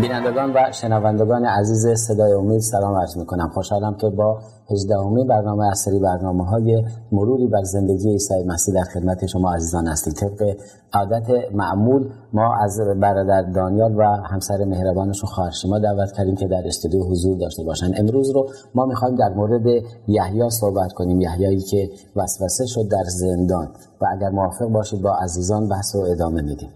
[0.00, 4.38] بینندگان و شنوندگان عزیز صدای امید سلام عرض می کنم خوشحالم که با
[4.70, 9.54] 18 امی برنامه از سری برنامه های مروری بر زندگی عیسی مسیح در خدمت شما
[9.54, 10.12] عزیزان هستیم.
[10.12, 10.56] طبق
[10.92, 16.62] عادت معمول ما از برادر دانیال و همسر مهربانشون خواهر شما دعوت کردیم که در
[16.66, 17.90] استودیو حضور داشته باشن.
[17.96, 19.66] امروز رو ما می‌خوایم در مورد
[20.08, 21.20] یحیی صحبت کنیم.
[21.20, 23.68] یحیایی که وسوسه شد در زندان
[24.00, 26.68] و اگر موافق باشید با عزیزان بحث رو ادامه میدیم.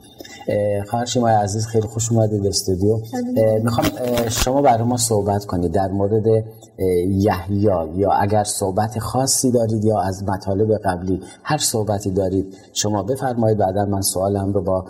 [0.90, 2.98] خواهر شما عزیز خیلی خوش اومدید به استودیو.
[3.64, 3.86] می‌خوام
[4.28, 6.26] شما برای ما صحبت کنید در مورد
[7.08, 7.60] یحیی
[7.94, 13.84] یا اگر صحبت خاصی دارید یا از مطالب قبلی هر صحبتی دارید شما بفرمایید بعدا
[13.84, 14.84] من سوالم رو با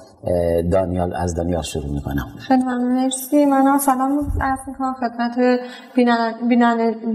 [0.72, 2.26] دانیال از دانیال شروع می‌کنم.
[2.38, 3.44] خیلی مرسی.
[3.44, 5.60] من سلام عرض می‌کنم خدمت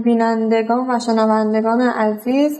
[0.04, 2.58] بینندگان و شنوندگان عزیز.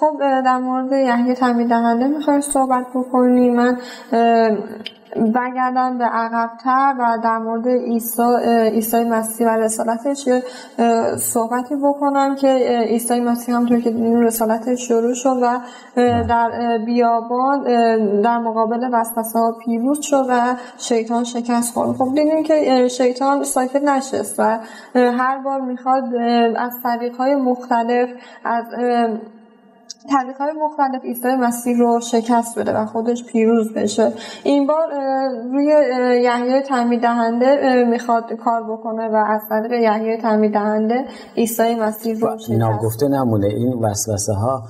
[0.00, 3.54] خب در مورد یحیی تعمید دهنده می‌خوایم صحبت بکنیم.
[3.54, 3.78] من
[5.16, 8.22] برگردم به عقبتر و در مورد عیسی
[8.72, 10.28] عیسی مسیح و رسالتش
[11.16, 12.48] صحبتی بکنم که
[12.88, 13.90] عیسی مسیح همطور که
[14.20, 15.58] رسالتش شروع شد و
[16.28, 17.64] در بیابان
[18.20, 21.96] در مقابل وسوسه ها پیروز شد و شیطان شکست خورد.
[21.96, 24.58] خب دیدیم که شیطان ساکت نشست و
[24.94, 26.04] هر بار می‌خواد
[26.56, 28.08] از طریق های مختلف
[28.44, 28.64] از
[30.10, 34.12] طریق های مختلف عیسی مسیح رو شکست بده و خودش پیروز بشه.
[34.44, 34.88] این بار
[35.52, 35.64] روی
[36.24, 41.04] یحیای تعمید دهنده می‌خواد کار بکنه و از طریق یحیای تعمید دهنده
[41.36, 42.50] عیسی مسیح رو شکست.
[42.50, 43.46] ناگفته نمونه.
[43.46, 44.62] این وسوسه ها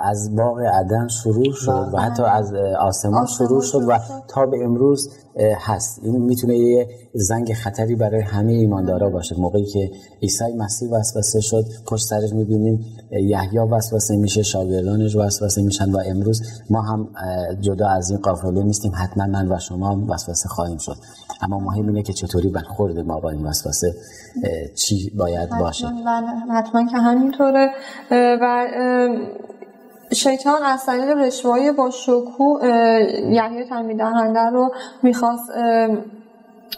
[0.00, 5.10] از باغ عدن شروع شد و حتی از آسمان شروع شد و تا به امروز
[5.66, 6.00] هست.
[6.02, 9.40] این می‌تونه یه زنگ خطری برای همه ایماندارا باشه.
[9.40, 9.90] موقعی که
[10.22, 16.42] عیسی مسیح وسوسه شد پشت سرش می‌بینیم یحیی وسوسه میشه شاگردانش وسوسه میشن و امروز
[16.70, 17.08] ما هم
[17.60, 18.92] جدا از این قافله نیستیم.
[18.94, 20.96] حتما من و شما وسوسه خواهیم شد.
[21.42, 23.94] اما مهم اینه که چطوری برخورد ما با این وسوسه
[24.74, 25.86] چی باید باشه.
[26.50, 27.68] حتما که همینطوره.
[28.10, 28.68] و
[30.12, 32.60] شیطان از طریق رشوهای با شکوه
[33.30, 34.70] یحیی تعمید دهنده رو
[35.02, 35.50] می‌خواست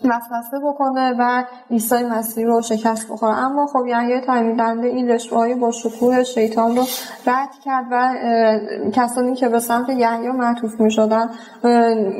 [0.04, 3.32] وسوسه بکنه و عیسی مسیح رو شکست بخوره.
[3.32, 6.82] اما خب یحیی تعمیدنده این رشوه‌های با شکوه شیطان رو
[7.26, 8.14] رد کرد و
[8.92, 11.30] کسانی که به سمت یحیی معطوف می‌شدن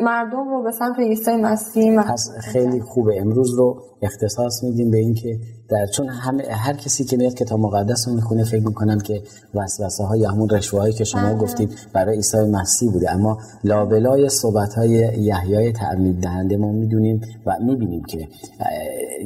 [0.03, 2.00] مردم رو به سمت عیسی مسیح
[2.53, 3.20] خیلی خوبه.
[3.20, 5.37] امروز رو اختصاص میدیم به اینکه
[5.70, 9.22] در چون همه هر کسی که میاد کتاب مقدس رو می‌خونه فکر می‌کنن که
[9.54, 13.10] وسوسه های همون رشوه هایی که شما گفتید برای عیسی مسیح بوده.
[13.10, 18.28] اما لابلای صحبت های یحیای تعمید دهنده ما می‌دونیم و می‌بینیم که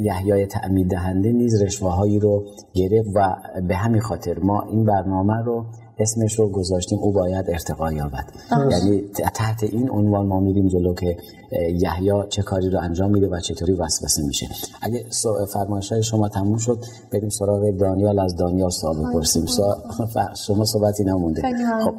[0.00, 2.44] یحیای تعمید دهنده نیز رشوه هایی رو
[2.74, 3.36] گرفت و
[3.68, 5.66] به همین خاطر ما این برنامه رو
[5.98, 8.24] اسمش رو گذاشتیم او باید ارتقا یابد.
[8.70, 9.02] یعنی
[9.34, 11.16] تحت این عنوان ما میریم جلو که
[11.52, 14.48] یحیی چه کاری رو انجام میده و چطوری وسوسه میشه.
[14.82, 15.04] اگه
[15.52, 16.78] فرمایش های شما تموم شد
[17.12, 19.44] بریم سراغ دانیال از دانیال سوال بپرسیم
[20.46, 21.42] شما صحبتی نمونده.
[21.84, 21.94] خب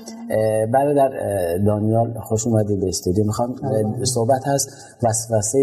[0.72, 1.10] برادر
[1.58, 3.26] دانیال خوش اومدید به استودیو.
[3.26, 3.56] می‌خوام
[4.04, 4.70] صحبت هست
[5.04, 5.60] وسوسه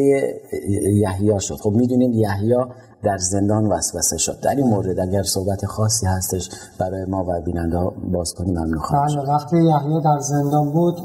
[0.95, 1.55] یحیی شد.
[1.55, 2.57] خب می‌دونیم یحیی
[3.03, 4.41] در زندان وسوسه شد.
[4.41, 7.79] در این مورد اگر صحبت خاصی هستش برای ما و بیننده
[8.13, 10.97] باز کنیم ممنون خواهم بله وقتی یحیی در زندان بود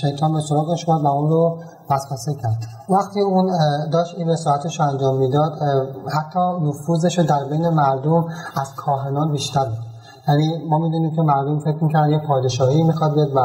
[0.00, 1.58] شیطان به سراغش و اون رو
[1.90, 2.64] وسوسه کرد.
[2.88, 3.50] وقتی اون
[3.92, 5.52] داشت این رسالتش رو انجام می‌داد
[6.08, 8.24] حتی نفوذش در بین مردم
[8.56, 9.78] از کاهنان بیشتر بود.
[10.28, 13.40] یعنی ما می‌دونیم که مردم فکر می‌کنن یه پادشاهی می‌خواد بیاد و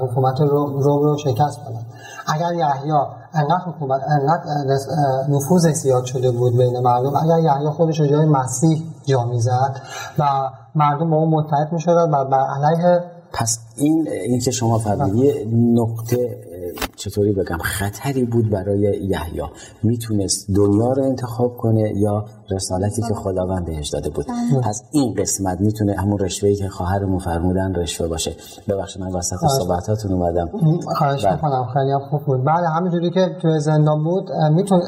[0.00, 1.78] حکومت رو رو, رو شکست بده
[2.26, 2.92] اگر یحیی
[3.36, 4.44] انقدر حکومت انقدر
[5.28, 7.16] نفوذ زیاد شده بود بین مردم.
[7.16, 9.80] اگر یحیی خودش جای مسیح جا می‌زد
[10.18, 10.24] و
[10.74, 13.00] مردم با اون متحد می‌شدن و بر علیه
[13.32, 16.38] پس این این که شما فرمودید نقطه
[16.96, 19.42] چطوری بگم خطری بود برای یحیی.
[19.82, 24.26] می‌تونست دنیا رو انتخاب کنه یا رسالتی که خداوند بهش داده بود.
[24.62, 28.36] پس این قسمت می‌تونه همون رشوهی که خواهرمون فرمودن رشوه باشه.
[28.68, 30.50] ببخشید من وسط صحبتاتون اومدم.
[30.98, 31.66] خواهش می‌کنم.
[31.74, 32.44] خیلی خوب بود.
[32.44, 34.82] بله همینجوری که تو زندان بود میتون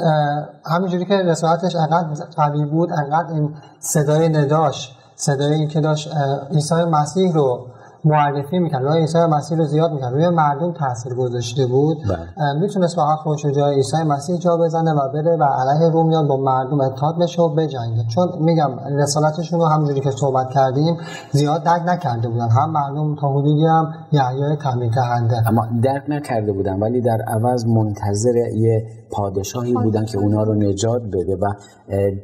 [0.64, 6.10] همینجوری که رسالتش انقدر قوی بود انقدر این صدای نداش صدای این که داشت
[6.50, 7.66] عیسی مسیح رو
[8.04, 8.82] معرفی می‌کرد.
[8.82, 10.12] روی عیسی مسیح رو زیاد می‌کرد.
[10.12, 11.96] روی مردم تاثیر گذاشته بود.
[12.08, 12.60] بله.
[12.60, 16.36] می‌تونست فقط خودش رو جای عیسی مسیح جا بزنه و بره و علیه رومیان با
[16.36, 18.04] مردم اتحاد بشه و بجنگه.
[18.14, 20.96] چون میگم رسالتشون رو همونجوری که صحبت کردیم
[21.32, 22.48] زیاد درک نکرده بودن.
[22.48, 27.66] هم مردم تا حدودی هم یحیای تعمیر دهنده اما درک نکرده بودن ولی در عوض
[27.66, 31.52] منتظر یه پادشاهی بودن که اونا رو نجات بده و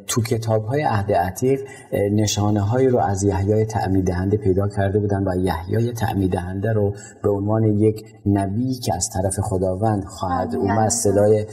[0.07, 1.61] تو کتاب های عهد عتیق
[2.13, 5.37] نشانه هایی رو از یحیای تعمید دهنده پیدا کرده بودن و
[5.75, 11.47] یحیای تعمید دهنده رو به عنوان یک نبی که از طرف خداوند خواهد اومد صدای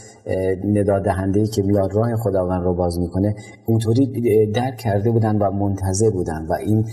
[0.64, 3.36] ندا دهنده که میاد راه خداوند رو باز می‌کنه
[3.66, 4.06] اونطوری
[4.52, 6.86] درک کرده بودن و منتظر بودن و این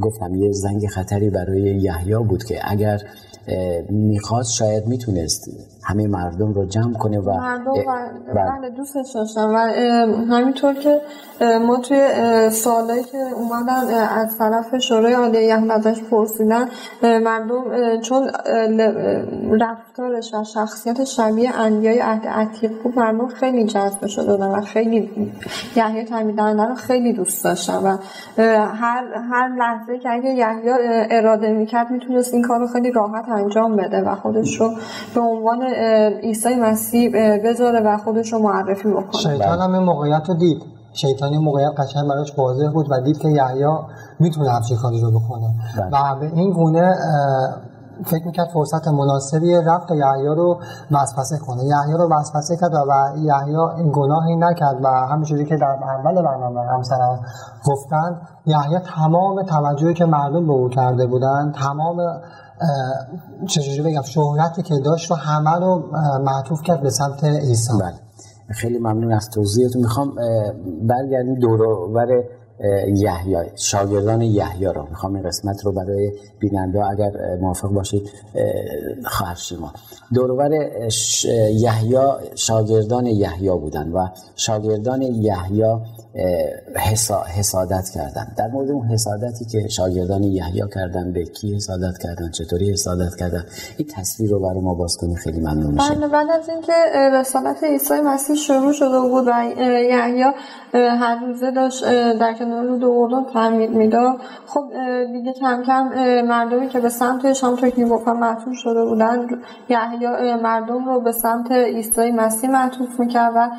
[0.00, 3.00] گفتم یه زنگ خطری برای یحیی بود که اگر
[3.90, 5.50] می‌خواست شاید می‌تونست
[5.84, 7.72] همه مردم رو جمع کنه و مردم
[8.34, 8.70] بله.
[8.70, 9.58] دوستش داشتم و
[10.34, 11.00] همینطور که
[11.66, 12.00] ما توی
[12.50, 16.68] سالایی که اومدن از طرف شورای عالی یهود ازش پرسیدن
[17.02, 18.30] مردم چون
[19.60, 25.10] رفتارش و شخصیت شبیه انبیای عهد عتیق بود مردم خیلی جذب شده و خیلی
[25.76, 27.96] یحیی تعمیدنده رو خیلی دوست داشتن و
[28.66, 29.48] هر هر
[29.82, 30.70] لحظه که اگه یحیی
[31.10, 34.70] اراده می‌کرد می‌تونست این کار رو خیلی راحت انجام بده و خودش رو
[35.14, 35.62] به عنوان
[36.22, 37.10] عیسی مسیح
[37.44, 39.22] بذاره و خودش رو معرفی بکنه.
[39.22, 40.62] شیطان هم این موقعیت رو دید.
[40.92, 43.64] شیطانی موقعیت قشنگ براش واضح بود و دید که یحیی
[44.20, 45.46] می‌تونه همچین کاری رو بکنه.
[45.92, 46.94] و به این گونه
[48.04, 50.60] فکر می‌کرد فرصت مناسبی رفت و یحیی رو
[50.90, 51.64] وسوسه کنه.
[51.64, 56.60] یحیی رو وسوسه کرد و یحیی این گناهی نکرد و همینجوری که در اول برنامه
[56.60, 57.20] همسرم
[57.66, 61.96] گفتن یحیی تمام توجهی که مردم به او کرده بودن تمام
[63.48, 65.82] چجوری بگم شهرتی که داشت و همه رو
[66.24, 67.72] معطوف کرد به سمت عیسی.
[67.80, 67.92] بله.
[68.50, 69.82] خیلی ممنون از توضیحتون.
[69.82, 70.14] می‌خوام
[70.88, 72.08] برگردیم دورور
[72.88, 74.86] یحیی شاگردان یحیی رو.
[74.90, 78.10] می‌خوام این قسمت رو برای بیننده اگر موافق باشید
[79.04, 79.72] خواهر شیما
[80.14, 80.52] دورور
[81.52, 81.96] یحیی
[82.34, 85.76] شاگردان یحیی بودن و شاگردان یحیی
[87.38, 88.34] حسادت کردن.
[88.36, 93.44] در مورد اون حسادتی که شاگردان یحیی کردن به کی حسادت کردن چطوری حسادت کردن
[93.76, 96.72] این تصویر رو برای ما باز کنی خیلی ممنون میشه بله بعد از اینکه
[97.12, 99.30] رسالت عیسی مسیح شروع شده بود و
[99.90, 100.24] یحیی
[100.74, 101.84] هر روزه داشت
[102.18, 104.16] در کنار رود اردن تعمید می‌داد.
[104.46, 104.64] خب
[105.12, 105.88] دیگه کم کم
[106.22, 109.26] مردمی که به سمت شام که بکن معطوف شده بودن
[109.68, 113.50] یحیی مردم رو به سمت عیسی مسیح معطوف می‌کرد و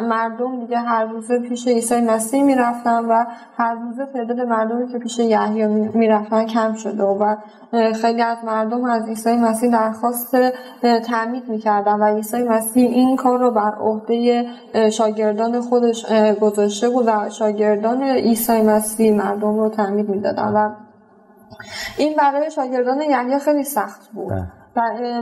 [0.00, 3.24] مردم دیگه هر روزه پیش عیسی مسیح می‌رفتن و
[3.56, 7.36] هر روزه تعداد مردمی که پیش یحیی می‌رفتن کم شده و
[8.00, 10.36] خیلی از مردم از عیسی مسیح درخواست
[10.82, 14.46] تعمید می‌کردن و عیسی مسیح این کار رو بر عهده
[14.90, 16.06] شاگردان خودش
[16.40, 20.70] گذاشته بود و شاگردان عیسی مسیح مردم رو تعمید می‌دادن و
[21.98, 24.32] این برای شاگردان یحیی خیلی سخت بود.
[24.32, 24.61] و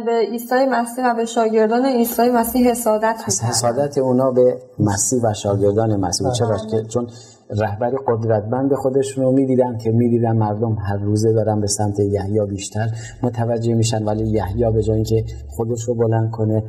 [0.07, 5.35] به عیسی مسیح و به شاگردان عیسی مسیح حسادت از حسادت اونا به مسیح و
[5.35, 7.07] شاگردان مسیح چرا؟ که چون
[7.51, 12.89] رهبری قدرتمند خودشون رو می‌دیدن که می‌دیدن مردم هر روزه دارن به سمت یحیی بیشتر
[13.23, 14.05] متوجه میشن.
[14.05, 16.63] ولی یحیی به جای اینکه خودش رو بلند کنه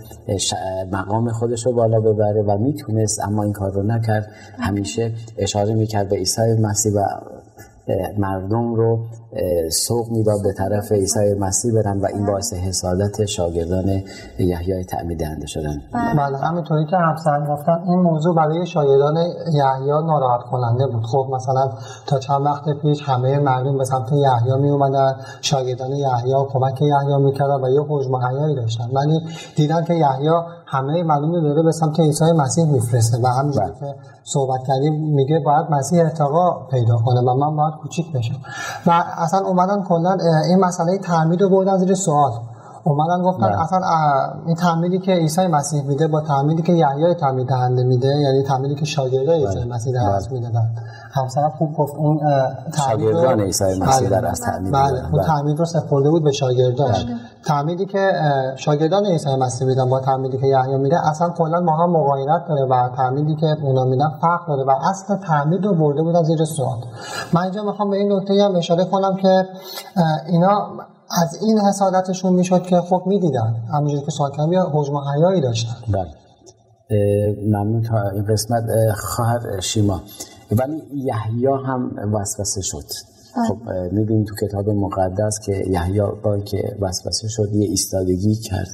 [0.91, 6.09] مقام خودش رو بالا ببره و می‌تونست اما این کار رو نکرد همیشه اشاره می‌کرد
[6.09, 7.05] به عیسی مسیح و
[8.17, 8.99] مردم رو
[9.71, 14.03] سوق می‌داد به طرف عیسی مسیح برن و این باعث حسادت شاگردان
[14.39, 15.81] یحیی تعمید دهنده شدن.
[16.17, 16.37] بله.
[16.37, 19.17] همینطوری که همسرم گفتن این موضوع برای شاگردان
[19.53, 21.03] یحیی ناراحت کننده بود.
[21.03, 21.71] خب مثلا
[22.07, 27.17] تا چند وقت پیش همه مردم به سمت یحیی می اومدن شاگردان یحیی کمک یحیی
[27.17, 28.89] می‌کردن و یه حجم حیایی داشتن.
[28.93, 29.19] ولی
[29.55, 30.29] دیدن که یحیی
[30.71, 35.39] همه مردم رو داره به سمت عیسی مسیح میفرسته و همینجوری که صحبت کردیم میگه
[35.45, 38.35] باید مسیح ارتقا پیدا کنه و من باید کوچیک بشم.
[38.87, 42.31] و اصلا اومدن کلا این مسئله تعمید رو بردن زیر سوال.
[42.83, 43.61] اومدن گفتن بله.
[43.61, 43.79] اصلا
[44.45, 48.75] این تعمیدی که عیسی مسیح میده با تعمیدی که یحیی تعمید دهنده میده یعنی تعمیدی
[48.75, 49.75] که شاگردای عیسی بله.
[49.75, 50.31] مسیح در بله.
[50.31, 50.69] می‌دادن
[51.13, 52.19] همسر خوب گفت اون
[52.77, 55.13] شاگردان عیسی مسیح در از تعمید بله.
[55.13, 57.05] اون تعمید رو سپرده بود به شاگرداش.
[57.45, 58.11] تعمیدی که
[58.55, 62.65] شاگردان عیسی مسیح میدن با تعمیدی که یحیی میده اصلا کلا ما هم مغایرت داره
[62.65, 66.77] و تعمیدی که اونا میدن فرق داره و اصل تعمید رو برده بودن زیر سوال.
[67.33, 69.45] من اینجا می‌خوام به این نکته هم اشاره کنم که
[70.27, 70.67] اینا
[71.21, 73.55] از این حسادتشون می‌شد که خب می‌دیدن.
[73.73, 75.75] همونجوری که ساکن یا حجم حیایی داشتن.
[75.87, 76.11] بله.
[77.45, 78.63] ممنون تا این قسمت
[78.95, 80.01] خواهر شیما.
[80.51, 82.85] ولی یحیی هم وسوسه شد.
[83.47, 83.57] خب
[83.91, 88.67] می‌بینیم تو کتاب مقدس که یحیی با که وسوسه شد یه ایستادگی کرد.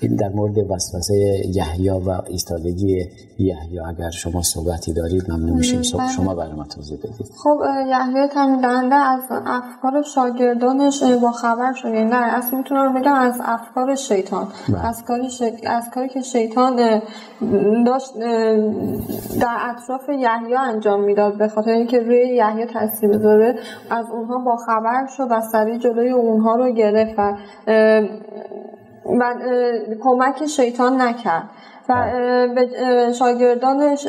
[0.00, 1.14] این در مورد وسوسه
[1.54, 3.04] یحیی و ایستادگی
[3.38, 5.82] یحیی اگر شما صحبتی دارید ممنون میشیم.
[5.82, 7.26] صبح شما برای ما توضیح بدید.
[7.42, 13.40] خب یحیی تمیم از افکار شاگردانش با خبر شد یعنی در اصل می‌تونم بگم از
[13.44, 14.48] افکار شیطان.
[14.68, 14.86] بله.
[14.86, 15.42] از کاری, ش...
[15.66, 17.00] از کاری که شیطان
[17.86, 18.14] داشت
[19.40, 21.38] در اطراف یحیی انجام می‌داد.
[21.38, 23.54] به خاطر اینکه روی یحیی تاثیر بذاره
[23.90, 27.36] از اونها با خبر شد و سریع جلوی اونها رو گرفت و
[29.20, 29.34] و
[30.00, 31.50] کمک شیطان نکرد
[31.88, 31.94] و.
[32.54, 34.06] به شاگردانش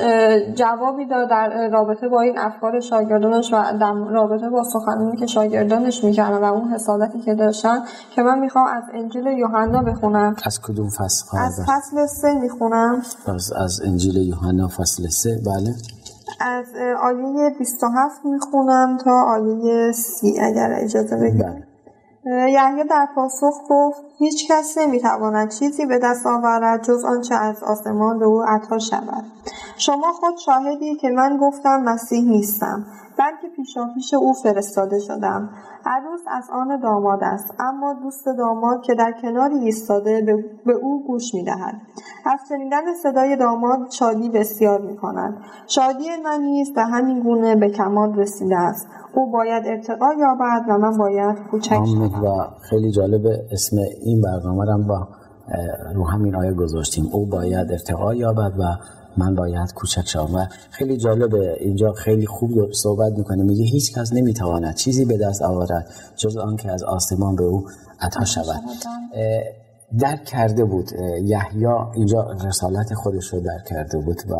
[0.53, 6.03] جوابی داد در رابطه با این افکار شاگردانش و در رابطه با سخنانی که شاگردانش
[6.03, 7.79] می‌کردن و اون حسادتی که داشتن
[8.15, 10.35] که من می‌خوام از انجیل یوحنا بخونم.
[10.45, 13.01] از کدوم فصل از فصل سه می‌خونم.
[13.27, 15.75] از, از انجیل یوحنا فصل سه بله.
[16.39, 16.65] از
[17.03, 21.68] آیه 27 می‌خونم تا آیه 30 اگر اجازه بگیرم بله.
[22.25, 28.19] یحیی در پاسخ گفت هیچ کس نمی‌تواند چیزی به دست آورد جز آنچه از آسمان
[28.19, 29.23] به او عطا شود.
[29.77, 32.85] شما خود شاهدی که من گفتم مسیح نیستم
[33.17, 35.49] بلکه پیشاپیش او فرستاده شدم.
[35.85, 37.53] عروس از آن داماد است.
[37.59, 40.21] اما دوست داماد که در کناری ایستاده
[40.65, 41.75] به او گوش می‌دهد.
[42.25, 47.69] از شنیدن صدای داماد شادی بسیار می کند شادی من نیز به همین گونه به
[47.69, 48.87] کمال رسیده است.
[49.13, 52.23] او باید ارتقا یابد و من باید کوچک شوم.
[52.23, 53.21] و خیلی جالب
[53.51, 55.07] اسم این برنامه رو با
[55.95, 57.05] رو همین آیه گذاشتیم.
[57.13, 58.63] او باید ارتقا یابد و
[59.17, 61.57] من باید کوچک شوم و خیلی جالبه.
[61.59, 63.43] اینجا خیلی خوب صحبت می‌کنه.
[63.43, 67.65] میگه هیچ کس نمی‌تواند چیزی به دست آورد جز آنکه از آسمان به او
[68.01, 68.61] عطا شود.
[69.99, 70.91] درک کرده بود.
[71.23, 74.35] یحیی اینجا رسالت خودش رو درک کرده بود و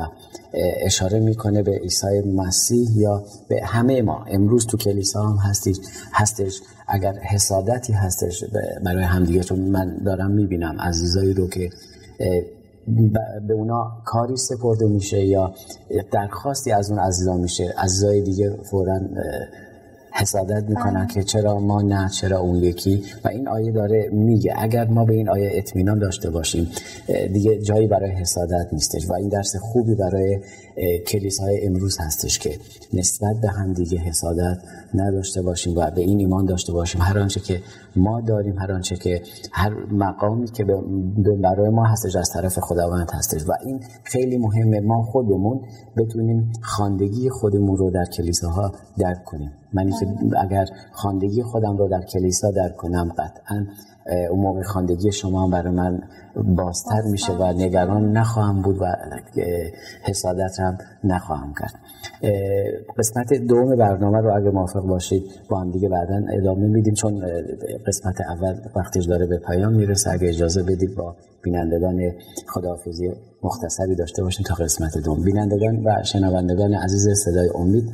[0.85, 4.25] اشاره می‌کنه به عیسی مسیح یا به همه ما.
[4.27, 5.75] امروز تو کلیسا هم هستش
[6.13, 6.61] هستش.
[6.87, 8.43] اگر حسادتی هستش
[8.85, 10.77] برای همدیگه چون من دارم می‌بینم.
[10.79, 11.69] عزیزایی رو که
[13.47, 15.53] به اونا کاری سپرده میشه یا
[16.11, 18.99] درخواستی از اون عزیزان میشه عزیزای دیگه فورا
[20.11, 24.87] حسادت می‌کنن که چرا ما نه چرا اون یکی؟ و این آیه داره میگه اگر
[24.87, 26.67] ما به این آیه اطمینان داشته باشیم
[27.33, 29.09] دیگه جایی برای حسادت نیستش.
[29.09, 30.39] و این درس خوبی برای
[31.07, 32.57] کلیسای امروز هستش که
[32.93, 34.57] نسبت به هم دیگه حسادت
[34.93, 37.01] نداشته باشیم و به این ایمان داشته باشیم.
[37.01, 37.61] هر آنچه که
[37.95, 40.63] ما داریم هر آنچه که هر مقامی که
[41.41, 43.41] برای ما هستش از طرف خداوند هستش.
[43.47, 44.79] و این خیلی مهمه.
[44.79, 45.61] ما خودمون
[45.97, 49.51] بتونیم خاندگی خودمون رو در کلیساها درک کنیم.
[49.73, 50.07] که
[50.41, 53.65] اگر خاندگی خودم رو در کلیسا درک کنم قطعا
[54.29, 56.01] اون موقع خاندگی شما برای من
[56.43, 58.85] بازتر میشه و نگران نخواهم بود و
[60.03, 61.73] حسادت هم نخواهم کرد.
[62.97, 67.25] قسمت دوم برنامه رو اگر موافق باشید با هم دیگه بعدا ادامه میدیم چون
[67.87, 70.11] قسمت اول وقتش داره به پایان می‌رسه.
[70.11, 72.11] اگه اجازه بدید با بینندگان
[72.47, 73.11] خداحافظی
[73.43, 75.23] مختصری داشته باشیم تا قسمت دوم.
[75.23, 77.89] بینندگان و شنوندگان عزیز صدای امید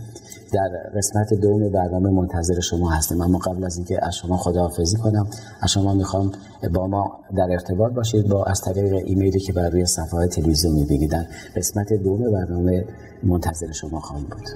[0.53, 5.27] در قسمت دوم برنامه منتظر شما هستم اما قبل از اینکه از شما خداحافظی کنم
[5.61, 6.31] از شما می‌خوام
[6.73, 8.27] با ما در ارتباط باشید.
[8.43, 11.13] از طریق ایمیلی که بر روی صفحه تلویزیون می‌بینید
[11.55, 12.85] قسمت دوم برنامه
[13.23, 14.49] منتظر شما خواهم بود.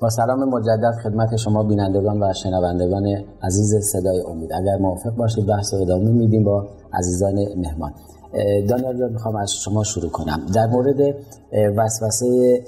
[0.00, 3.06] با سلام مجدد خدمت شما بینندگان و شنوندگان
[3.42, 4.52] عزیز صدای امید.
[4.52, 7.92] اگر موافق باشید بحث رو ادامه میدیم با عزیزان مهمان.
[8.68, 10.46] دانیال می‌خوام از شما شروع کنم.
[10.54, 11.14] در مورد
[11.76, 12.62] وسوسه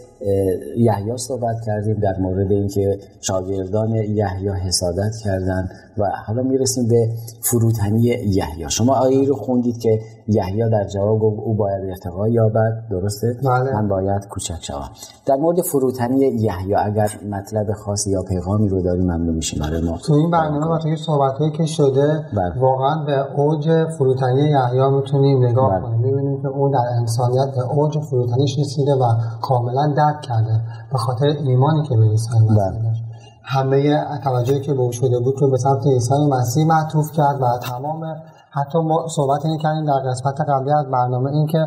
[0.77, 7.09] یحیی صحبت کردیم در مورد اینکه شاگردان یحیی حسادت کردند و حالا می‌رسیم به
[7.51, 12.87] فروتنی یحیی شما آیه رو خوندید که یحیی در جواب گفت او باید ارتقا یابد
[12.91, 13.75] درسته بله.
[13.75, 14.89] من باید کوچک شوم
[15.27, 19.99] در مورد فروتنی یحیی اگر مطلب خاصی یا پیغامی رو داریم ممنون میشیم برای ما
[19.99, 22.61] تو این برنامه و توی صحبتایی که شده بله.
[22.61, 23.69] واقعا به اوج
[23.99, 25.81] فروتنی یحیی می‌تونیم نگاه بله.
[25.81, 29.05] کنیم می‌بینیم که اون در انسانیت به اوج فروتنیش رسیده و
[29.43, 30.61] کاملا درک کرده
[30.93, 32.93] به خاطر ایمانی که به عیسی مسیح بله.
[33.43, 37.59] همه توجهی که به او شده بود رو به سمت عیسی مسیح معطوف کرد و
[37.63, 38.17] تمام
[38.51, 41.59] حتی ما صحبت اینه کردیم در قسمت قبلی از برنامه این که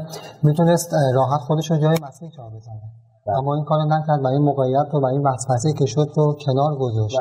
[0.43, 2.81] می‌تونست راحت خودش رو جای مسیح جا بزنه
[3.27, 6.75] اما این کار نکرد و این موقعیت رو و این وسوسه که شد رو کنار
[6.75, 7.17] گذاشت.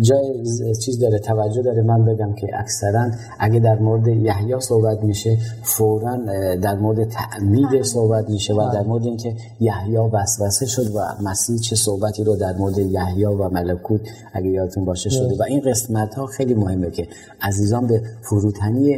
[0.00, 0.44] جای
[0.84, 1.82] چیز داره توجه داره.
[1.82, 6.16] من بگم که اکثرا اگه در مورد یحیی صحبت میشه فورا
[6.62, 11.76] در مورد تعمید صحبت میشه و در مورد اینکه یحیی وسوسه شد و مسیح چه
[11.76, 14.00] صحبتی رو در مورد یحیی و ملکوت
[14.32, 15.36] اگه یادتون باشه شده.
[15.36, 17.08] و این قسمت ها خیلی مهمه که
[17.42, 18.96] عزیزان به فروتنی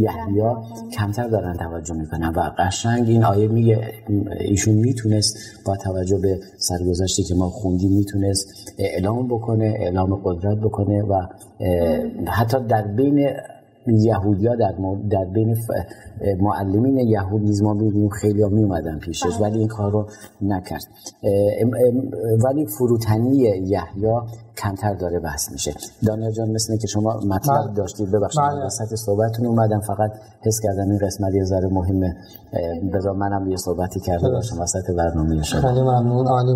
[0.00, 0.42] یحیی
[0.92, 3.78] کمتر دارن توجه می‌کنن و قشنگ این آیه میگه
[4.40, 11.02] ایشون می‌تونست با توجه به سرگذشتی که ما خوندیم می‌تونست اعلام بکنه اعلام قدرت بکنه
[11.02, 11.26] و
[12.26, 13.28] حتی در بین
[13.86, 14.74] یهودیا در,
[15.10, 15.56] در بین
[16.40, 19.38] معلمین یهود نیز ما می‌بینیم خیلی ها می اومدن پیشش بله.
[19.38, 20.06] ولی این کار رو
[20.42, 20.84] نکرد
[22.44, 24.06] ولی فروتنی یحیی
[24.62, 25.74] کمتر داره بحث میشه.
[26.06, 27.74] دانیال جان مثل که شما مطلب بله.
[27.74, 28.66] داشتید ببخشید بله.
[28.66, 30.12] وسط صحبتتون اومدم فقط
[30.42, 32.16] حس کردم این قسمت یه ذره مهمه.
[32.94, 35.60] بذار منم یه صحبتی کرده باشم وسط برنامه شما.
[35.60, 36.54] خیلی ممنون عالی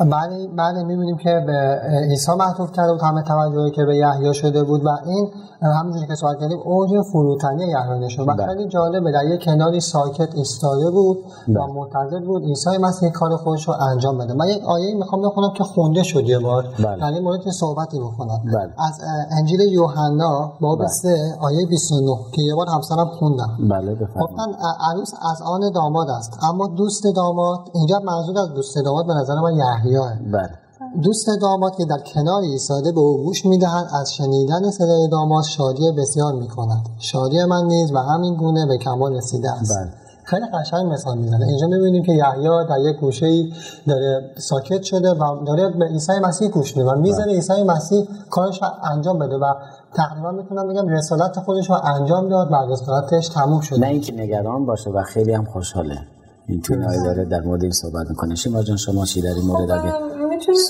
[0.00, 4.62] بله بله می‌بینیم که به عیسی معطوف کرده بود همه توجهی که به یحیی شده
[4.62, 5.30] بود و این
[5.62, 10.34] همونجوری که سوال کردیم اوج فروتنی یحیی نشون و خیلی جالبه در یه کناری ساکت
[10.34, 11.18] ایستاده بود
[11.48, 14.34] و منتظر بود عیسی مسیح کار خودش رو انجام بده.
[14.34, 16.64] من یک آیه می‌خوام بخونم که خونده شد یه بار.
[17.00, 18.40] یعنی مورد صحبتی بکنم.
[18.44, 18.72] بله.
[18.88, 19.00] از
[19.38, 23.56] انجیل یوحنا باب 3 آیه 29 که یه بار همسرم خوندم.
[23.70, 24.50] بله گفتن
[24.90, 29.34] عروس از آن داماد است اما دوست داماد اینجا منظور از دوست داماد به نظر
[29.34, 30.00] من یحییه.
[30.32, 30.50] بله.
[31.02, 35.92] دوست داماد که در کنار ایستاده به او گوش می‌دهند از شنیدن صدای داماد شادی
[35.92, 36.88] بسیار می‌کند.
[36.98, 39.72] شادی من نیز و همین گونه به کمال رسیده است.
[39.78, 39.90] بله.
[40.30, 41.46] خیلی قشنگ مثال می‌زنه.
[41.46, 43.52] اینجا می‌بینیم که یحیی در یک گوشه ای
[43.88, 47.34] داره ساکت شده و داره به عیسی مسیح گوش میده و می‌زنه بله.
[47.34, 49.54] عیسی مسیح کارش رو انجام بده و
[49.94, 54.66] تقریبا می‌تونم بگم رسالت خودش رو انجام داد و رسالتش تموم شد نه اینکه نگران
[54.66, 55.98] باشه و خیلی هم خوشحاله.
[56.46, 58.34] این تو داره در مورد این صحبت می‌کنه.
[58.34, 59.92] شما جان شما چی در این مورد اگه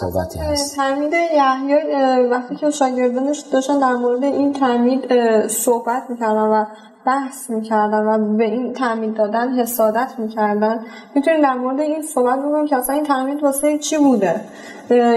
[0.00, 5.00] صحبتی هست؟ ترمید یحیی وقتی که شاگردانش داشتن در مورد این ترمید
[5.48, 6.64] صحبت می‌کردن و
[7.06, 10.80] بحث می‌کردن و به این تعمید دادن حسادت می‌کردن.
[11.14, 14.40] می‌تونیم در مورد این صحبت بکنیم که اصلا این تعمید واسه چی بوده؟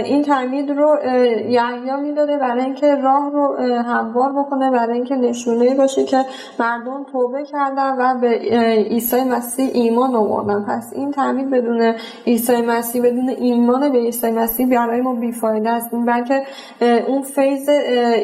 [0.06, 0.98] این تعمید رو
[1.50, 6.26] یحیی می‌داده برای اینکه راه رو هموار بکنه برای اینکه نشونه باشه که
[6.60, 8.28] مردم توبه کردن و به
[8.90, 10.66] عیسی مسیح ایمان آوردن.
[10.68, 11.94] پس این تعمید بدون
[12.28, 15.90] عیسی مسیح بدون ایمان به عیسی مسیح برای ما بیفایده است.
[16.08, 16.44] بلکه
[17.08, 17.70] اون فیض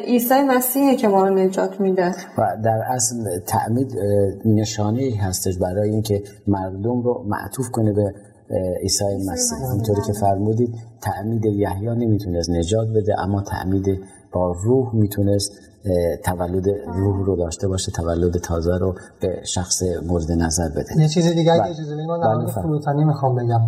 [0.05, 2.15] عیسی مسیحه که ما رو نجات میده.
[2.37, 3.15] و در اصل
[3.50, 3.98] تعمید
[4.46, 8.13] نشانه هستش برای اینکه مردم رو معطوف کنه به
[8.82, 9.58] عیسی مسیح.
[9.72, 13.86] همطوری که فرمودید تعمید یحیی نمی‌تونست نجات بده اما تعمید
[14.32, 15.51] با روح می‌تونست
[16.25, 21.27] تولد روح رو داشته باشه تولد تازه رو به شخص مورد نظر بده یه چیز
[21.27, 21.72] دیگه اگه بله.
[21.72, 23.61] اجازه بدید من در بله، فروتنی می‌خوام بگم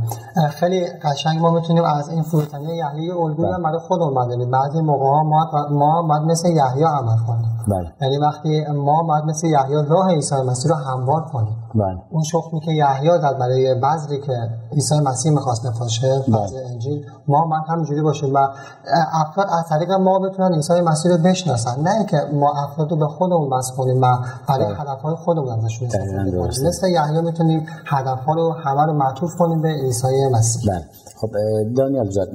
[0.50, 3.64] خیلی قشنگ ما می‌تونیم از این فروتنی یحیی الگویی هم بله.
[3.64, 7.94] برای خودمون بدونیم بعضی موقع ها ما ما باید مثل یحیی عمل کنیم بله.
[8.02, 12.02] یعنی وقتی ما باید مثل یحیی راه عیسی مسیح رو هموار کنیم بله.
[12.10, 14.34] اون شخمی که یحیی داد برای بذری که
[14.72, 16.68] عیسی مسیح می‌خواست بپاشه بله.
[16.72, 18.48] انجیل ما باید همینجوری باشیم و
[19.14, 23.08] افراد از طریق ما بتونن عیسی مسیح رو بشناسن نه که ما افراد رو به
[23.08, 24.18] خودمون بس کنیم و
[24.50, 24.76] برای بله.
[24.76, 26.68] هدفهای خودمون ازشون استفاده کنیم.
[26.68, 30.74] مثل یحیی می‌تونیم هدفها رو همه رو معطوف کنیم به عیسی مسیح.
[30.74, 30.86] بله.
[31.22, 31.30] خب
[31.78, 32.28] دانیال جان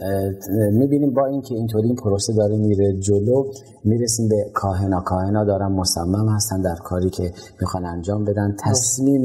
[0.73, 3.45] می‌بینیم با اینکه اینطوری این پروسه داره میره جلو
[3.85, 5.01] می‌رسیم به کاهنا.
[5.01, 8.57] کاهنا دارن مصمم هستن در کاری که می‌خوان انجام بدن.
[8.65, 9.23] تصمیم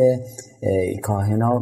[1.04, 1.60] کاهنا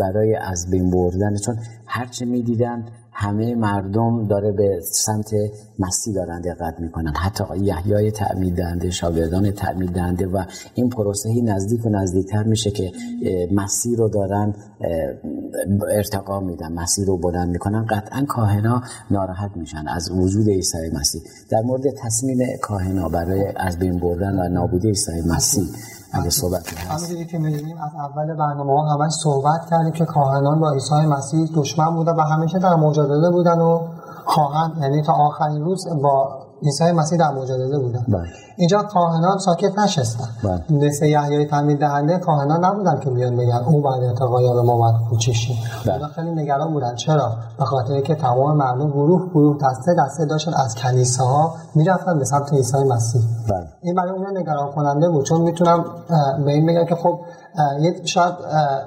[0.00, 2.84] برای از بین بردن چون هرچه می‌دیدن
[3.18, 5.30] همه مردم داره به سمت
[5.78, 7.12] مسیح دارن دقت می‌کنن.
[7.16, 12.92] حتی یحیای تعمید دهنده شاگردان تعمید دهنده و این پروسه نزدیک و نزدیکتر میشه که
[13.52, 14.54] مسیح رو دارن
[15.90, 17.86] ارتقا میدن مسیح رو بلند می‌کنن.
[17.90, 21.22] قطعا کاهنا ناراحت میشن از وجود عیسی مسیح.
[21.50, 25.64] در مورد تصمیم کاهنا برای از بین بردن و نابودی عیسی مسیح
[26.16, 30.94] اگه صحبت همونجوری که از اول برنامه ها همش صحبت کردیم که کاهنان با عیسی
[30.94, 33.80] مسیح دشمن بودن و همیشه در مجادله بودن و
[34.24, 38.22] خواهند یعنی تا آخرین روز با عیسی مسیح در مجادله بودن بله.
[38.56, 40.78] اینجا کاهنان ساکت نشستن بله.
[40.80, 44.00] مثل یحیای تعمید دهنده کاهنان نبودن که بیان بگن او بعد
[44.54, 46.06] به ما باید کوچیشیم بله.
[46.06, 50.74] خیلی نگران بودن چرا به خاطر که تمام مردم گروه گروه دسته دسته داشتن از
[50.74, 53.66] کنیسه ها می‌رفتن به سمت عیسی مسیح بله.
[53.82, 55.84] این برای اون نگران کننده بود چون می‌تونم
[56.44, 57.20] به این بگم که خب
[57.80, 58.34] یه شاید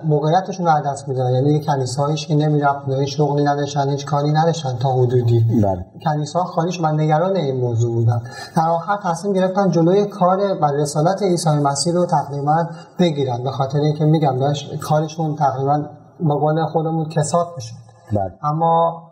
[0.04, 1.32] موقعیتشون رو دست میدن.
[1.32, 5.46] یعنی کنیسه هایش که نمی‌رفت هیچ شغلی نداشتن هیچ کاری نداشتن تا حدودی.
[5.64, 5.86] بله.
[6.06, 8.22] کنیسه ها خالیش من نگران این موضوع بودن.
[8.56, 12.68] در آخر تصمیم گرفتن جلوی کار بر رسالت عیسی مسیح رو تقریبا
[13.00, 13.44] بگیرن.
[13.44, 15.86] به خاطر اینکه میگم داشت کارشون تقریبا
[16.20, 17.89] مقال خودمون کسات می‌شد.
[18.12, 18.32] بله.
[18.44, 19.04] اما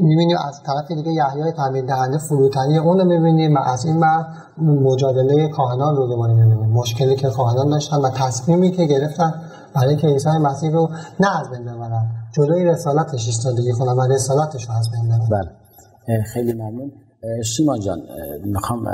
[0.00, 4.26] می‌بینیم از طرف دیگه یحیای تعمیر دهنده فروتنی اون رو می‌بینیم و از این بعد
[4.58, 6.70] مجادله کاهنان رو دوباره می‌بینیم.
[6.70, 9.34] مشکلی که کاهنان داشتن و تصمیمی که گرفتن
[9.74, 10.88] برای که عیسی مسیح رو
[11.20, 12.06] نه از بین ببرن.
[12.32, 15.50] جلوی رسالتش ایستادگی کنن و رسالتش رو از بین ببرن.
[16.06, 16.22] بله.
[16.22, 16.92] خیلی ممنون.
[17.44, 17.98] شیما جان
[18.44, 18.84] می‌خوام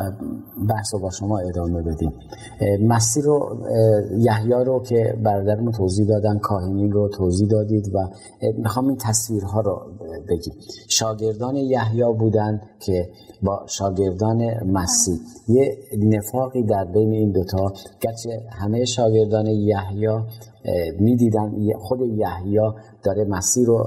[0.68, 2.12] بحث رو با شما ادامه بدیم.
[2.80, 3.66] مسیر رو
[4.18, 7.98] یحیی رو که برادرمون توضیح دادن کاهنین رو توضیح دادید و
[8.58, 9.80] می‌خوام این تصویرها رو
[10.28, 10.54] بگیم.
[10.88, 13.08] شاگردان یحیی بودن که
[13.42, 15.18] با شاگردان مسیح.
[15.48, 20.08] یه نفاقی در بین این دوتا گرچه همه شاگردان یحیی
[21.00, 21.53] می‌دیدن.
[21.79, 22.59] خود یحیی
[23.03, 23.87] داره مسیر رو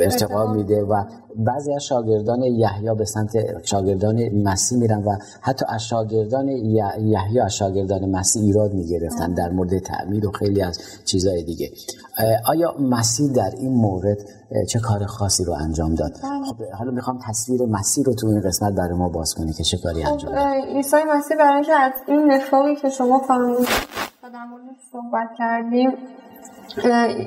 [0.00, 1.04] ارتقا میده و
[1.36, 7.54] بعضی از شاگردان یحیی به سمت شاگردان مسیح میرن و حتی از شاگردان یحیی از
[7.54, 11.70] شاگردان مسیح ایراد می‌گرفتن در مورد تعمید و خیلی از چیزهای دیگه.
[12.48, 14.18] آیا مسیح در این مورد
[14.68, 16.44] چه کار خاصی رو انجام داد؟ بله.
[16.44, 19.78] خب حالا می‌خوام تصویر مسیح رو تو این قسمت برای ما باز کنی که چه
[19.78, 20.46] کاری خب، انجام داد.
[20.76, 23.66] عیسی مسیح برای اینکه از این نفاقی که شما فرمودید
[24.32, 25.92] در مورد صحبت کردیم.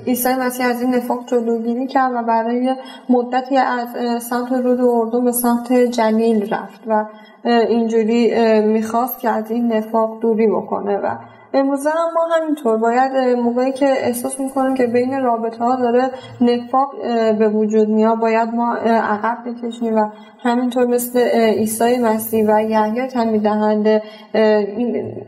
[0.07, 2.75] عیسی مسیح از این نفاق جلوگیری کرد و برای
[3.10, 7.05] مدتی از سمت رود اردن به سمت جلیل رفت و
[7.43, 8.31] اینجوری
[8.62, 11.15] می‌خواست که از این نفاق دوری بکنه و
[11.53, 16.91] امروزه هم ما همینطور باید موقعی که احساس می‌کنیم که بین رابطه ها داره نفاق
[17.39, 23.41] به وجود میاد باید ما عقب بکشیم و همینطور مثل عیسی مسیح و یحیی تعمید
[23.41, 24.01] دهنده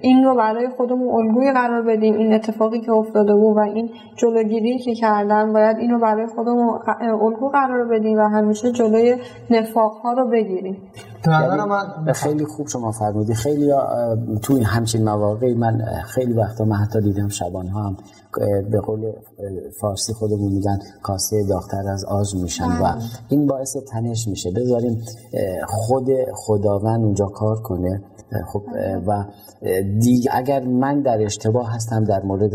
[0.02, 4.80] این رو برای خودمون الگوی قرار بدیم این اتفاقی که افتاده بود و این جلوگیری
[4.80, 9.16] که کردن باید این رو برای خودمون الگو قرار بدیم و همیشه جلوی
[9.50, 10.78] نفاق ها رو بگیریم.
[11.28, 13.34] یعنی خیلی خوب شما فرمودی.
[13.34, 13.72] خیلی
[14.42, 17.98] تو این همچین مواقعی من خیلی وقتا من حتی دیدم شبان ها هم
[18.72, 19.12] به قول
[19.80, 23.02] فارسی خودمون میگن کاسه داختر از آز میشن و بله.
[23.30, 24.52] این باعث تنش میشه.
[24.52, 25.02] بذاریم
[25.68, 28.02] خود خداوند اونجا کار کنه.
[28.54, 28.64] خب
[29.08, 29.26] و
[30.00, 32.52] دیگه اگر من در اشتباه هستم در مورد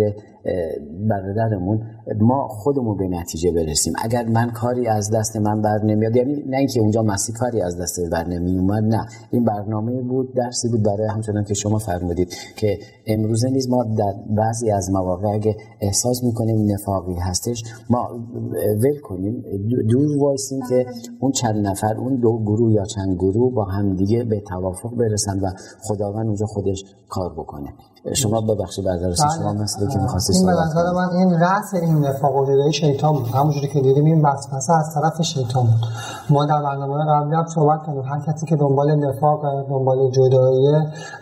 [1.09, 1.83] برادرمون
[2.21, 3.93] ما خودمون به نتیجه برسیم.
[4.05, 7.81] اگر من کاری از دست من بر نمیاد یعنی نه اینکه اونجا مسیح کاری از
[7.81, 9.07] دست بر نمی اومد نه.
[9.31, 14.15] این برنامه بود درسی بود برای همچنان که شما فرمودید که امروزه نیز ما در
[14.37, 17.62] بعضی از مواقع اگه احساس می‌کنیم نفاقی هستش.
[17.90, 18.09] ما
[18.83, 19.44] ول کنیم
[19.90, 20.87] دور وایسیم که
[21.20, 25.40] اون چند نفر اون دو گروه یا چند گروه با هم دیگه به توافق برسن
[25.40, 25.50] و
[25.83, 27.74] خداوند اونجا خودش کار بکنه.
[28.12, 29.62] شما ببخشید درست شما بله.
[29.62, 33.27] مثل که می‌خواستی نظر من این رأس این نفاق و جدایی شیطان بود.
[33.27, 35.88] همونجوری که دیدیم این وسوسه از طرف شیطان بود.
[36.31, 38.03] ما در برنامه قبلی هم صحبت کردیم.
[38.03, 40.69] هر کسی که دنبال نفاق دنبال جدایی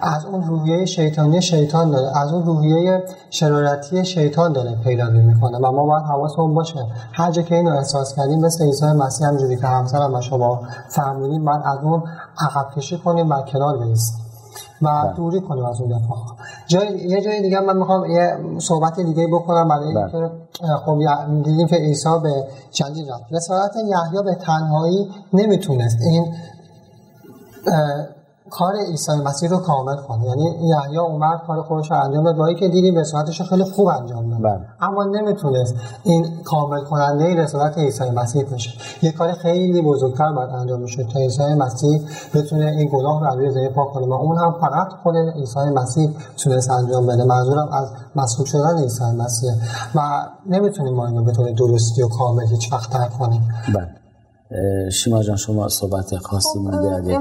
[0.01, 2.19] از اون روحیه شیطانی شیطان داره.
[2.19, 6.87] از اون روحیه شرارتی شیطان داره پیروی می‌کنه و ما باید حواسمون باشه.
[7.13, 11.63] هر جا که اینو احساس کردیم مثل عیسی مسیح همونجوری که همسرم شما فهمیدیم بعد
[11.65, 12.03] از اون
[12.41, 14.32] عقب کشی کنیم و کنار بیستیم
[14.83, 15.15] و بله.
[15.17, 19.69] دوری کنیم از اون نفاق جای یه جای دیگه من می‌خوام یه صحبت دیگه بکنم
[19.69, 20.15] برای بله.
[20.15, 20.31] اینکه
[20.85, 20.99] خب
[21.45, 26.27] دیدیم که عیسی به چندین رفت رسالت یحیی به تنهایی نمی‌تونست این
[28.59, 30.25] کار عیسی مسیح رو کامل کنه.
[30.25, 32.37] یعنی یحیی اومد کار خودش رو انجام داد.
[32.37, 34.43] با که دیدیم رسالتش رو خیلی خوب انجام داد.
[34.43, 34.67] بله.
[34.81, 38.71] اما نمی‌تونست این کامل کننده رسالت عیسی مسیح بشه
[39.03, 42.01] یه کار خیلی بزرگتر باید انجام بشه تا عیسی مسیح
[42.35, 44.07] بتونه این گناه رو روی زمین پاک کنه.
[44.07, 47.25] و اون هم فقط خود عیسی مسیح تونست انجام بده.
[47.25, 49.53] منظورم از مسئول شدن عیسی مسیح.
[49.95, 50.01] و
[50.47, 53.49] نمی‌تونیم ما اینو به طور درستی و کامل هیچ وقت کنیم.
[53.75, 54.02] بله.
[54.93, 57.19] شما جان شما صحبت خاصی خب اگه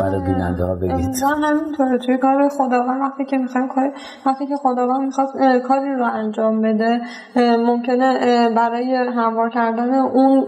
[0.00, 0.90] برای بیننده ها بگید.
[0.90, 1.98] امروز همینطوره.
[1.98, 3.92] توی کار خداوند وقتی که می‌خوایم کار
[4.26, 5.28] وقتی که خداوند می‌خواد
[5.68, 7.00] کاری رو انجام بده
[7.36, 10.46] ممکنه برای هموار کردن اون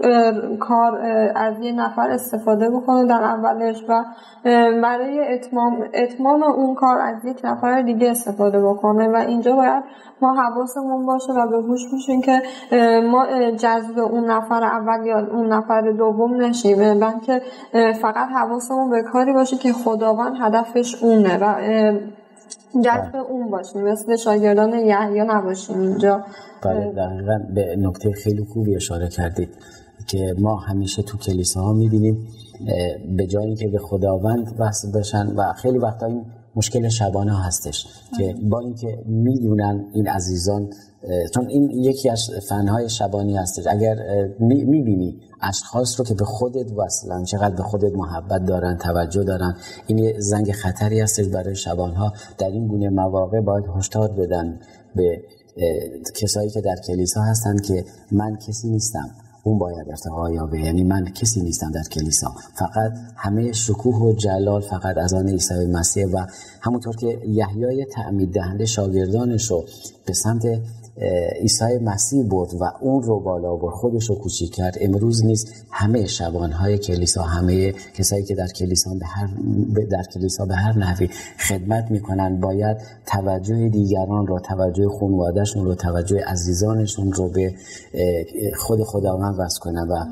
[0.57, 1.01] کار
[1.35, 4.03] از یه نفر استفاده بکنه در اولش و
[4.83, 9.83] برای اتمام اتمام اون کار از یک نفر دیگه استفاده بکنه و اینجا باید
[10.21, 12.41] ما حواسمون باشه و به هوش میشیم که
[13.11, 13.25] ما
[13.57, 16.99] جذب اون نفر اول یا اون نفر دوم نشیم.
[16.99, 17.41] بلکه
[18.01, 21.53] فقط حواسمون به کاری باشه که خداوند هدفش اونه و
[22.81, 23.21] جذب بله.
[23.21, 23.81] اون باشیم.
[23.81, 26.23] مثل شاگردان یحیی نباشیم اینجا.
[26.63, 29.49] بله دقیقا به نکته خیلی خوبی اشاره کردید
[30.07, 32.27] که ما همیشه تو کلیسا ها می‌بینیم
[33.17, 37.87] به جایی که به خداوند وصل بشن و خیلی وقتا این مشکل شبانه هستش
[38.17, 40.69] که با اینکه می‌دونن این عزیزان
[41.33, 43.67] چون این یکی از فنهای شبانی هستش.
[43.67, 43.95] اگر
[44.39, 49.55] می‌بینی اشخاص رو که به خودت وصلن چقدر به خودت محبت دارن توجه دارن
[49.87, 52.13] این زنگ خطری هستش برای شبانها.
[52.37, 54.59] در این گونه مواقع باید هشدار بدن
[54.95, 55.21] به
[56.15, 59.09] کسایی که در کلیسا هستند که من کسی نیستم.
[59.43, 60.59] اون باید ارتقا یابه.
[60.59, 62.33] یعنی من کسی نیستم در کلیسا.
[62.53, 66.25] فقط همه شکوه و جلال فقط از آن عیسی مسیح و
[66.61, 69.65] همونطور که یحیای تعمید دهنده شاگردانش رو
[70.05, 70.43] به سمت
[71.41, 74.77] عیسی مسیح برد و اون رو بالا برد خودش رو کوچیک کرد.
[74.81, 79.29] امروز نیست همه شبانهای کلیسا همه کسایی که در کلیسا به هر
[79.91, 81.09] در کلیسا به هر نحوی
[81.47, 87.53] خدمت می‌کنن باید توجه دیگران رو توجه خانوادهشون رو توجه عزیزانشون رو به
[88.57, 90.05] خود خداوند وصل کنن و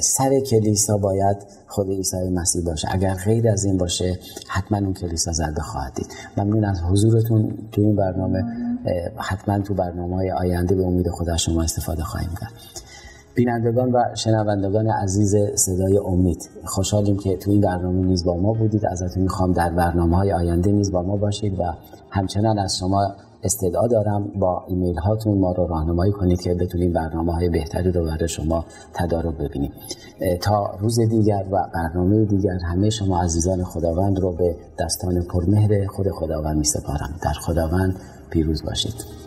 [0.00, 1.36] سر کلیسا باید
[1.68, 2.88] خود عیسی مسیح باشه.
[2.90, 4.18] اگر غیر از این باشه
[4.48, 6.06] حتما اون کلیسا زده خواهد دید.
[6.36, 8.44] ممنون از حضورتون تو این برنامه.
[9.16, 12.52] حتما تو برنامه های آینده به امید خدا شما استفاده خواهیم کرد.
[13.34, 18.86] بینندگان و شنوندگان عزیز صدای امید خوشحالیم که تو این برنامه نیز با ما بودید.
[18.86, 21.62] ازتون می‌خوام در برنامه های آینده نیز با ما باشید و
[22.10, 23.14] همچنان از شما
[23.44, 24.28] استدعا دارم.
[24.40, 28.64] با ایمیل هاتون ما رو راهنمایی کنید که بتونیم برنامه های بهتری رو برای شما
[28.94, 29.72] تدارک ببینیم.
[30.40, 36.10] تا روز دیگر و برنامه دیگر همه شما عزیزان خداوند رو به دستان پرمهر خود
[36.10, 37.96] خداوند می سپارم در خداوند
[38.32, 39.21] پیروز باشید.